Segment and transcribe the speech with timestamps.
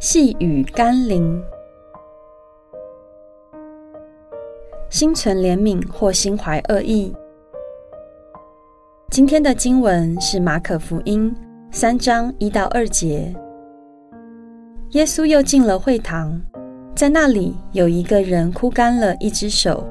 [0.00, 1.38] 细雨甘霖，
[4.88, 7.14] 心存怜悯或心怀恶意。
[9.10, 11.30] 今天的经文是马可福音
[11.70, 13.30] 三章一到二节。
[14.92, 16.40] 耶稣又进了会堂，
[16.96, 19.86] 在那里有一个人枯干了一只手。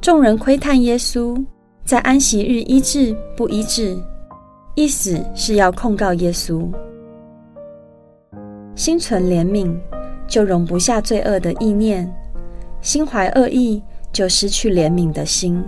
[0.00, 1.36] 众人窥探耶稣
[1.84, 3.94] 在安息日医治不医治，
[4.74, 6.66] 意思是要控告耶稣。
[8.76, 9.74] 心存怜悯，
[10.28, 12.06] 就容不下罪恶的意念；
[12.82, 15.64] 心怀恶意，就失去怜悯的心。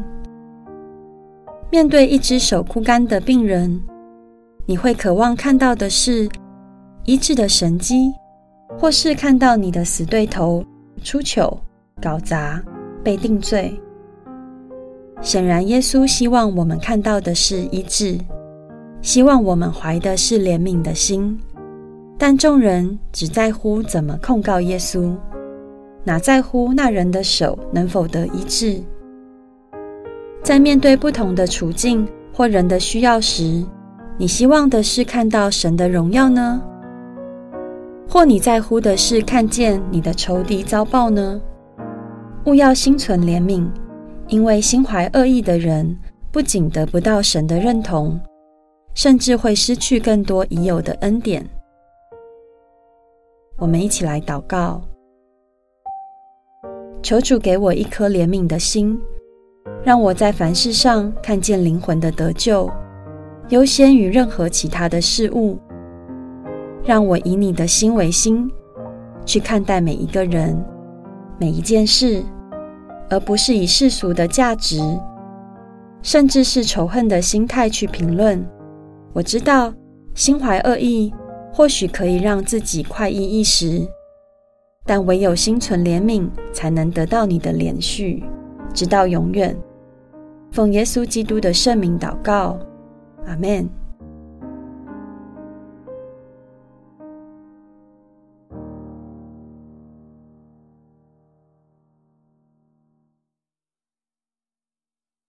[1.70, 3.82] 面对一只手枯干的病人，
[4.66, 6.28] 你会渴望看到的是
[7.04, 8.12] 医治的神迹，
[8.78, 10.62] 或是看到你的死对头
[11.02, 11.58] 出糗、
[12.02, 12.62] 搞砸、
[13.02, 13.80] 被定罪。
[15.22, 18.18] 显然，耶稣希望我们看到的是医治，
[19.00, 21.38] 希望我们怀的是怜悯的心。
[22.20, 25.16] 但众人只在乎怎么控告耶稣，
[26.02, 28.82] 哪在乎那人的手能否得医治？
[30.42, 33.64] 在面对不同的处境或人的需要时，
[34.16, 36.60] 你希望的是看到神的荣耀呢？
[38.08, 41.40] 或你在乎的是看见你的仇敌遭报呢？
[42.46, 43.68] 勿要心存怜悯，
[44.26, 45.96] 因为心怀恶意的人
[46.32, 48.18] 不仅得不到神的认同，
[48.94, 51.48] 甚至会失去更多已有的恩典。
[53.58, 54.80] 我们一起来祷告，
[57.02, 58.96] 求主给我一颗怜悯的心，
[59.82, 62.70] 让我在凡事上看见灵魂的得救，
[63.48, 65.58] 优先于任何其他的事物。
[66.84, 68.48] 让我以你的心为心，
[69.26, 70.56] 去看待每一个人、
[71.36, 72.22] 每一件事，
[73.10, 74.80] 而不是以世俗的价值，
[76.00, 78.40] 甚至是仇恨的心态去评论。
[79.12, 79.74] 我知道，
[80.14, 81.12] 心怀恶意。
[81.52, 83.86] 或许可以让自己快意一时，
[84.84, 88.22] 但唯有心存怜悯，才能得到你的怜恤，
[88.72, 89.56] 直到永远。
[90.52, 92.58] 奉耶稣基督的圣名祷告，
[93.26, 93.68] 阿门。